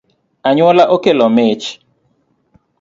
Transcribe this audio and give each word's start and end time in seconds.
Anyuola 0.49 0.83
okelo 0.95 1.25
mich 1.35 1.65